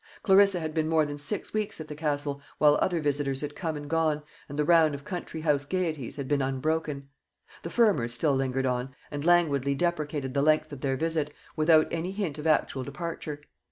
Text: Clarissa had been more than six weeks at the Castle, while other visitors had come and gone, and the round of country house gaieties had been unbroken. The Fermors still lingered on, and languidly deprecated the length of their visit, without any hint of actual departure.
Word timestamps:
Clarissa 0.23 0.59
had 0.59 0.73
been 0.73 0.89
more 0.89 1.05
than 1.05 1.19
six 1.19 1.53
weeks 1.53 1.79
at 1.79 1.87
the 1.87 1.93
Castle, 1.93 2.41
while 2.57 2.75
other 2.81 2.99
visitors 2.99 3.41
had 3.41 3.55
come 3.55 3.77
and 3.77 3.87
gone, 3.87 4.23
and 4.49 4.57
the 4.57 4.65
round 4.65 4.95
of 4.95 5.05
country 5.05 5.41
house 5.41 5.63
gaieties 5.63 6.15
had 6.15 6.27
been 6.27 6.41
unbroken. 6.41 7.07
The 7.61 7.69
Fermors 7.69 8.11
still 8.11 8.35
lingered 8.35 8.65
on, 8.65 8.95
and 9.11 9.23
languidly 9.23 9.75
deprecated 9.75 10.33
the 10.33 10.41
length 10.41 10.73
of 10.73 10.81
their 10.81 10.97
visit, 10.97 11.31
without 11.55 11.87
any 11.91 12.13
hint 12.13 12.39
of 12.39 12.47
actual 12.47 12.83
departure. 12.83 13.41